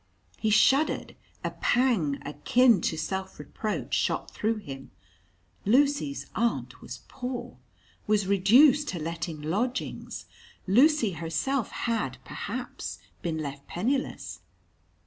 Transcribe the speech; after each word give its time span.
He 0.39 0.49
shuddered, 0.49 1.15
a 1.43 1.51
pang 1.51 2.17
akin 2.25 2.81
to 2.89 2.97
self 2.97 3.37
reproach 3.37 3.93
shot 3.93 4.31
through 4.31 4.55
him. 4.55 4.89
Lucy's 5.63 6.25
aunt 6.33 6.81
was 6.81 7.01
poor, 7.07 7.59
was 8.07 8.25
reduced 8.25 8.87
to 8.87 8.99
letting 8.99 9.43
lodgings. 9.43 10.25
Lucy 10.65 11.11
herself 11.11 11.69
had, 11.69 12.17
perhaps, 12.25 12.97
been 13.21 13.37
left 13.37 13.67
penniless. 13.67 14.39